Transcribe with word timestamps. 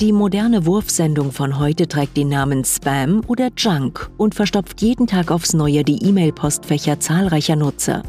Die 0.00 0.12
moderne 0.12 0.66
Wurfsendung 0.66 1.32
von 1.32 1.58
heute 1.58 1.88
trägt 1.88 2.16
den 2.16 2.28
Namen 2.28 2.64
Spam 2.64 3.22
oder 3.26 3.50
Junk 3.56 4.10
und 4.18 4.34
verstopft 4.34 4.82
jeden 4.82 5.06
Tag 5.06 5.30
aufs 5.30 5.52
Neue 5.54 5.84
die 5.84 6.04
E-Mail-Postfächer 6.04 7.00
zahlreicher 7.00 7.56
Nutzer. 7.56 8.02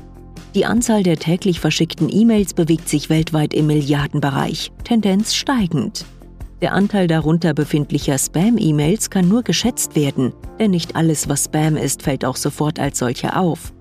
Die 0.54 0.66
Anzahl 0.66 1.04
der 1.04 1.18
täglich 1.18 1.60
verschickten 1.60 2.10
E-Mails 2.12 2.54
bewegt 2.54 2.90
sich 2.90 3.10
weltweit 3.10 3.54
im 3.54 3.68
Milliardenbereich, 3.68 4.72
Tendenz 4.84 5.36
steigend. 5.36 6.06
Der 6.62 6.74
Anteil 6.74 7.08
darunter 7.08 7.54
befindlicher 7.54 8.18
Spam-E-Mails 8.18 9.10
kann 9.10 9.28
nur 9.28 9.44
geschätzt 9.44 9.96
werden, 9.96 10.34
denn 10.60 10.72
nicht 10.72 10.96
alles, 10.96 11.30
was 11.30 11.46
Spam 11.46 11.78
ist, 11.78 12.02
fällt 12.02 12.26
auch 12.26 12.38
sofort 12.38 12.80
als 12.80 13.00
solcher 13.00 13.40
auf. 13.40 13.75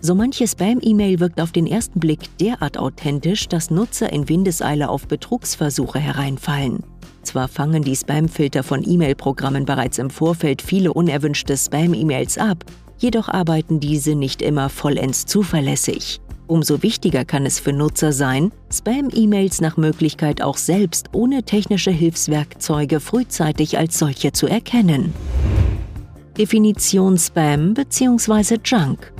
So 0.00 0.14
manche 0.14 0.46
Spam-E-Mail 0.46 1.18
wirkt 1.18 1.40
auf 1.40 1.50
den 1.50 1.66
ersten 1.66 1.98
Blick 1.98 2.36
derart 2.38 2.78
authentisch, 2.78 3.48
dass 3.48 3.70
Nutzer 3.70 4.12
in 4.12 4.28
Windeseile 4.28 4.88
auf 4.88 5.08
Betrugsversuche 5.08 5.98
hereinfallen. 5.98 6.84
Zwar 7.22 7.48
fangen 7.48 7.82
die 7.82 7.96
Spam-Filter 7.96 8.62
von 8.62 8.88
E-Mail-Programmen 8.88 9.64
bereits 9.64 9.98
im 9.98 10.08
Vorfeld 10.08 10.62
viele 10.62 10.92
unerwünschte 10.92 11.56
Spam-E-Mails 11.56 12.38
ab, 12.38 12.64
jedoch 12.98 13.28
arbeiten 13.28 13.80
diese 13.80 14.14
nicht 14.14 14.40
immer 14.40 14.68
vollends 14.68 15.26
zuverlässig. 15.26 16.20
Umso 16.46 16.82
wichtiger 16.82 17.24
kann 17.26 17.44
es 17.44 17.58
für 17.58 17.72
Nutzer 17.72 18.12
sein, 18.12 18.52
Spam-E-Mails 18.72 19.60
nach 19.60 19.76
Möglichkeit 19.76 20.40
auch 20.40 20.56
selbst 20.56 21.08
ohne 21.12 21.42
technische 21.42 21.90
Hilfswerkzeuge 21.90 23.00
frühzeitig 23.00 23.76
als 23.76 23.98
solche 23.98 24.32
zu 24.32 24.46
erkennen. 24.46 25.12
Definition 26.38 27.18
Spam 27.18 27.74
bzw. 27.74 28.58
Junk. 28.64 29.12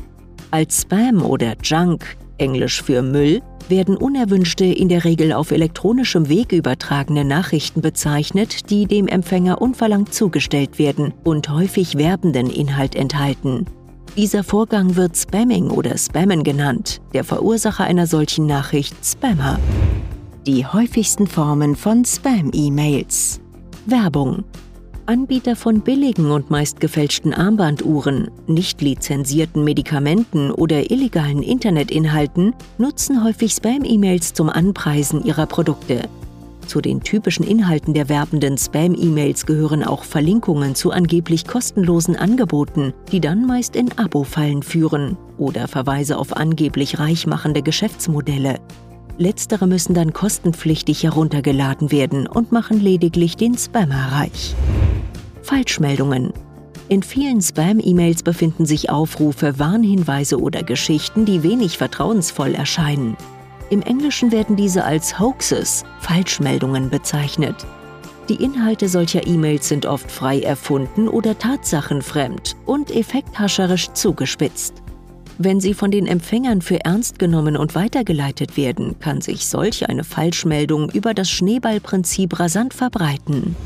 Als 0.51 0.83
Spam 0.83 1.23
oder 1.23 1.57
Junk, 1.63 2.17
englisch 2.39 2.83
für 2.83 3.03
Müll, 3.03 3.43
werden 3.69 3.99
unerwünschte, 3.99 4.65
in 4.65 4.89
der 4.89 5.05
Regel 5.05 5.35
auf 5.35 5.51
elektronischem 5.51 6.31
Weg 6.31 6.53
übertragene 6.53 7.23
Nachrichten 7.23 7.83
bezeichnet, 7.83 8.71
die 8.71 8.87
dem 8.87 9.09
Empfänger 9.09 9.61
unverlangt 9.61 10.15
zugestellt 10.15 10.79
werden 10.79 11.13
und 11.23 11.51
häufig 11.51 11.99
werbenden 11.99 12.49
Inhalt 12.49 12.95
enthalten. 12.95 13.67
Dieser 14.17 14.43
Vorgang 14.43 14.97
wird 14.97 15.19
Spamming 15.19 15.69
oder 15.69 15.99
Spammen 15.99 16.43
genannt, 16.45 17.03
der 17.13 17.25
Verursacher 17.25 17.85
einer 17.85 18.07
solchen 18.07 18.47
Nachricht 18.47 18.97
Spammer. 19.05 19.59
Die 20.47 20.65
häufigsten 20.65 21.27
Formen 21.27 21.77
von 21.77 22.07
Spam-E-Mails. 22.07 23.41
Werbung. 23.85 24.45
Anbieter 25.09 25.57
von 25.57 25.81
billigen 25.81 26.31
und 26.31 26.51
meist 26.51 26.81
gefälschten 26.81 27.33
Armbanduhren, 27.33 28.31
nicht 28.47 28.83
lizenzierten 28.83 29.65
Medikamenten 29.65 30.51
oder 30.51 30.91
illegalen 30.91 31.43
Internetinhalten 31.43 32.55
nutzen 32.77 33.25
häufig 33.25 33.53
Spam-E-Mails 33.53 34.35
zum 34.35 34.51
Anpreisen 34.51 35.25
ihrer 35.25 35.47
Produkte. 35.47 36.03
Zu 36.67 36.83
den 36.83 37.01
typischen 37.01 37.47
Inhalten 37.47 37.95
der 37.95 38.11
werbenden 38.11 38.59
Spam-E-Mails 38.59 39.47
gehören 39.47 39.83
auch 39.83 40.05
Verlinkungen 40.05 40.75
zu 40.75 40.91
angeblich 40.91 41.47
kostenlosen 41.47 42.15
Angeboten, 42.15 42.93
die 43.11 43.23
dann 43.23 43.47
meist 43.47 43.77
in 43.77 43.97
Abo-Fallen 43.97 44.63
führen, 44.63 45.17
oder 45.39 45.69
Verweise 45.69 46.19
auf 46.19 46.37
angeblich 46.37 46.99
reichmachende 46.99 47.63
Geschäftsmodelle. 47.63 48.57
Letztere 49.17 49.67
müssen 49.67 49.95
dann 49.95 50.13
kostenpflichtig 50.13 51.03
heruntergeladen 51.03 51.91
werden 51.91 52.27
und 52.27 52.53
machen 52.53 52.79
lediglich 52.79 53.37
den 53.37 53.57
Spammer 53.57 54.13
reich. 54.13 54.55
Falschmeldungen. 55.49 56.35
In 56.91 57.03
vielen 57.03 57.41
Spam-E-Mails 57.41 58.23
befinden 58.23 58.67
sich 58.67 58.91
Aufrufe, 58.91 59.59
Warnhinweise 59.59 60.39
oder 60.39 60.63
Geschichten, 60.63 61.25
die 61.25 61.43
wenig 61.43 61.79
vertrauensvoll 61.79 62.55
erscheinen. 62.55 63.17
Im 63.71 63.81
Englischen 63.81 64.31
werden 64.31 64.57
diese 64.57 64.85
als 64.85 65.19
Hoaxes, 65.19 65.85
Falschmeldungen 66.01 66.91
bezeichnet. 66.91 67.55
Die 68.29 68.35
Inhalte 68.35 68.91
solcher 68.91 69.27
E-Mails 69.27 69.67
sind 69.67 69.87
oft 69.87 70.13
frei 70.13 70.41
erfunden 70.41 71.09
oder 71.09 71.39
tatsachenfremd 71.39 72.55
und 72.67 72.91
effekthascherisch 72.91 73.91
zugespitzt. 73.95 74.75
Wenn 75.39 75.61
sie 75.61 75.73
von 75.73 75.91
den 75.91 76.07
Empfängern 76.07 76.61
für 76.61 76.85
ernst 76.85 77.19
genommen 77.19 77.57
und 77.57 77.75
weitergeleitet 77.75 78.59
werden, 78.59 78.99
kann 78.99 79.23
sich 79.23 79.47
solch 79.47 79.89
eine 79.89 80.05
Falschmeldung 80.05 80.91
über 80.91 81.15
das 81.15 81.31
Schneeballprinzip 81.31 82.39
rasant 82.39 82.75
verbreiten. 82.75 83.57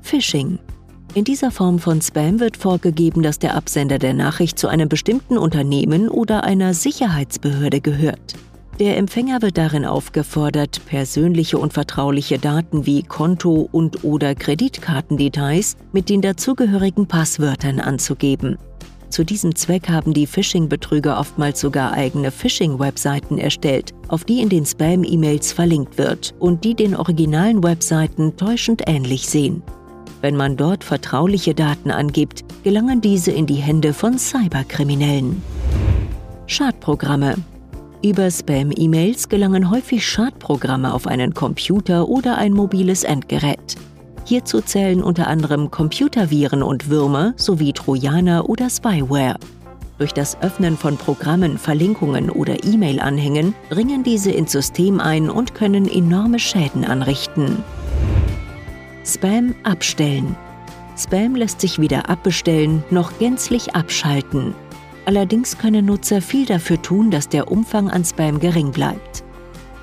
Phishing 0.00 0.58
in 1.14 1.24
dieser 1.24 1.50
Form 1.50 1.78
von 1.78 2.00
Spam 2.00 2.40
wird 2.40 2.56
vorgegeben, 2.56 3.22
dass 3.22 3.38
der 3.38 3.54
Absender 3.54 3.98
der 3.98 4.14
Nachricht 4.14 4.58
zu 4.58 4.68
einem 4.68 4.88
bestimmten 4.88 5.36
Unternehmen 5.36 6.08
oder 6.08 6.44
einer 6.44 6.74
Sicherheitsbehörde 6.74 7.80
gehört. 7.80 8.34
Der 8.80 8.96
Empfänger 8.96 9.42
wird 9.42 9.58
darin 9.58 9.84
aufgefordert, 9.84 10.80
persönliche 10.86 11.58
und 11.58 11.74
vertrauliche 11.74 12.38
Daten 12.38 12.86
wie 12.86 13.02
Konto- 13.02 13.68
und/oder 13.70 14.34
Kreditkartendetails 14.34 15.76
mit 15.92 16.08
den 16.08 16.22
dazugehörigen 16.22 17.06
Passwörtern 17.06 17.80
anzugeben. 17.80 18.56
Zu 19.10 19.24
diesem 19.24 19.54
Zweck 19.54 19.90
haben 19.90 20.14
die 20.14 20.26
Phishing-Betrüger 20.26 21.20
oftmals 21.20 21.60
sogar 21.60 21.92
eigene 21.92 22.30
Phishing-Webseiten 22.30 23.36
erstellt, 23.36 23.92
auf 24.08 24.24
die 24.24 24.40
in 24.40 24.48
den 24.48 24.64
Spam-E-Mails 24.64 25.52
verlinkt 25.52 25.98
wird 25.98 26.34
und 26.38 26.64
die 26.64 26.74
den 26.74 26.96
originalen 26.96 27.62
Webseiten 27.62 28.38
täuschend 28.38 28.84
ähnlich 28.86 29.28
sehen. 29.28 29.62
Wenn 30.22 30.36
man 30.36 30.56
dort 30.56 30.84
vertrauliche 30.84 31.52
Daten 31.52 31.90
angibt, 31.90 32.44
gelangen 32.62 33.00
diese 33.00 33.32
in 33.32 33.46
die 33.46 33.56
Hände 33.56 33.92
von 33.92 34.18
Cyberkriminellen. 34.18 35.42
Schadprogramme. 36.46 37.34
Über 38.04 38.30
Spam-E-Mails 38.30 39.28
gelangen 39.28 39.68
häufig 39.68 40.06
Schadprogramme 40.06 40.94
auf 40.94 41.08
einen 41.08 41.34
Computer 41.34 42.08
oder 42.08 42.38
ein 42.38 42.52
mobiles 42.52 43.02
Endgerät. 43.02 43.74
Hierzu 44.24 44.60
zählen 44.60 45.02
unter 45.02 45.26
anderem 45.26 45.72
Computerviren 45.72 46.62
und 46.62 46.88
Würmer 46.88 47.34
sowie 47.36 47.72
Trojaner 47.72 48.48
oder 48.48 48.70
Spyware. 48.70 49.34
Durch 49.98 50.14
das 50.14 50.40
Öffnen 50.40 50.76
von 50.76 50.98
Programmen, 50.98 51.58
Verlinkungen 51.58 52.30
oder 52.30 52.62
E-Mail-Anhängen 52.64 53.54
dringen 53.70 54.04
diese 54.04 54.30
ins 54.30 54.52
System 54.52 55.00
ein 55.00 55.28
und 55.28 55.54
können 55.54 55.88
enorme 55.88 56.38
Schäden 56.38 56.84
anrichten. 56.84 57.64
Spam 59.04 59.56
abstellen. 59.64 60.36
Spam 60.96 61.34
lässt 61.34 61.60
sich 61.60 61.80
weder 61.80 62.08
abbestellen 62.08 62.84
noch 62.90 63.18
gänzlich 63.18 63.74
abschalten. 63.74 64.54
Allerdings 65.06 65.58
können 65.58 65.86
Nutzer 65.86 66.22
viel 66.22 66.46
dafür 66.46 66.80
tun, 66.80 67.10
dass 67.10 67.28
der 67.28 67.50
Umfang 67.50 67.90
an 67.90 68.04
Spam 68.04 68.38
gering 68.38 68.70
bleibt. 68.70 69.24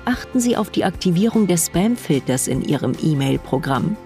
Achten 0.06 0.40
Sie 0.40 0.56
auf 0.56 0.70
die 0.70 0.84
Aktivierung 0.84 1.46
des 1.46 1.66
Spam-Filters 1.66 2.48
in 2.48 2.62
Ihrem 2.62 2.94
E-Mail-Programm. 3.02 3.96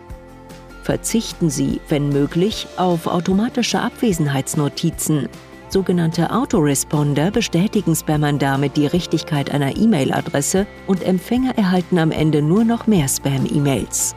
Verzichten 0.83 1.49
Sie, 1.49 1.81
wenn 1.89 2.09
möglich, 2.09 2.67
auf 2.77 3.07
automatische 3.07 3.81
Abwesenheitsnotizen. 3.81 5.29
Sogenannte 5.69 6.33
Autoresponder 6.33 7.31
bestätigen 7.31 7.95
Spammern 7.95 8.41
damit 8.41 8.77
die 8.77 8.87
Richtigkeit 8.87 9.51
einer 9.53 9.77
E-Mail-Adresse 9.77 10.67
und 10.89 11.05
Empfänger 11.05 11.57
erhalten 11.57 11.99
am 11.99 12.11
Ende 12.11 12.43
nur 12.43 12.65
noch 12.65 12.89
mehr 12.89 13.09
Spam-E-Mails 13.09 14.17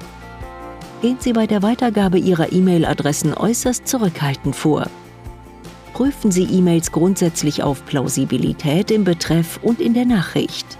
gehen 1.02 1.18
Sie 1.20 1.34
bei 1.34 1.48
der 1.48 1.62
Weitergabe 1.64 2.18
Ihrer 2.18 2.52
E-Mail-Adressen 2.52 3.34
äußerst 3.34 3.88
zurückhaltend 3.88 4.56
vor. 4.56 4.88
Prüfen 5.94 6.32
Sie 6.32 6.44
E-Mails 6.44 6.92
grundsätzlich 6.92 7.64
auf 7.64 7.86
Plausibilität 7.86 8.92
im 8.92 9.04
Betreff 9.04 9.60
und 9.62 9.82
in 9.82 9.94
der 9.94 10.06
Nachricht. 10.06 10.78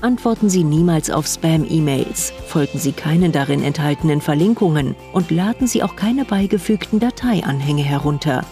Antworten 0.00 0.50
Sie 0.50 0.64
niemals 0.64 1.10
auf 1.10 1.26
Spam-E-Mails, 1.26 2.32
folgen 2.46 2.78
Sie 2.78 2.92
keinen 2.92 3.32
darin 3.32 3.62
enthaltenen 3.62 4.20
Verlinkungen 4.20 4.94
und 5.12 5.30
laden 5.30 5.66
Sie 5.66 5.82
auch 5.82 5.96
keine 5.96 6.26
beigefügten 6.26 7.00
Dateianhänge 7.00 7.82
herunter. 7.82 8.44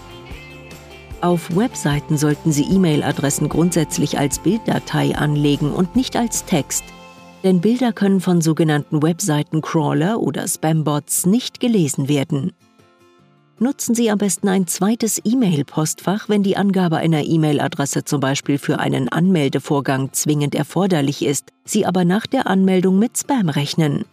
Auf 1.20 1.54
Webseiten 1.54 2.16
sollten 2.16 2.52
Sie 2.52 2.64
E-Mail-Adressen 2.64 3.48
grundsätzlich 3.48 4.19
als 4.19 4.38
Bilddatei 4.38 5.14
anlegen 5.14 5.72
und 5.72 5.94
nicht 5.94 6.16
als 6.16 6.46
Text, 6.46 6.84
denn 7.42 7.60
Bilder 7.60 7.92
können 7.92 8.20
von 8.20 8.40
sogenannten 8.40 9.02
Webseitencrawler 9.02 10.20
oder 10.20 10.46
Spambots 10.46 11.26
nicht 11.26 11.60
gelesen 11.60 12.08
werden. 12.08 12.52
Nutzen 13.58 13.94
Sie 13.94 14.10
am 14.10 14.18
besten 14.18 14.48
ein 14.48 14.66
zweites 14.66 15.20
E-Mail-Postfach, 15.24 16.28
wenn 16.28 16.42
die 16.42 16.56
Angabe 16.56 16.96
einer 16.96 17.24
E-Mail-Adresse 17.24 18.04
zum 18.04 18.20
Beispiel 18.20 18.58
für 18.58 18.80
einen 18.80 19.08
Anmeldevorgang 19.08 20.12
zwingend 20.12 20.54
erforderlich 20.54 21.24
ist, 21.24 21.50
Sie 21.64 21.86
aber 21.86 22.04
nach 22.04 22.26
der 22.26 22.48
Anmeldung 22.48 22.98
mit 22.98 23.16
Spam 23.16 23.48
rechnen. 23.48 24.04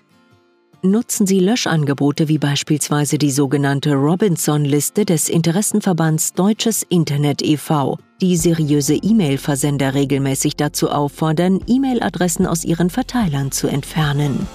Nutzen 0.82 1.26
Sie 1.26 1.40
Löschangebote 1.40 2.28
wie 2.28 2.38
beispielsweise 2.38 3.18
die 3.18 3.32
sogenannte 3.32 3.96
Robinson-Liste 3.96 5.04
des 5.04 5.30
Interessenverbands 5.30 6.34
Deutsches 6.34 6.84
Internet 6.84 7.42
e.V., 7.42 7.98
die 8.22 8.38
seriöse 8.38 8.96
E-Mail-Versender 8.96 9.94
regelmäßig 9.94 10.56
dazu 10.56 10.90
auffordern, 10.90 11.60
E-Mail-Adressen 11.68 12.46
aus 12.46 12.64
ihren 12.64 12.90
Verteilern 12.90 13.52
zu 13.52 13.68
entfernen. 13.68 14.48